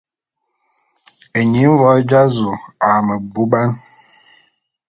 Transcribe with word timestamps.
Eying 1.39 1.55
mvoé 1.71 1.99
dza 2.09 2.21
zu 2.35 2.49
a 2.87 2.87
meboubane. 3.05 3.75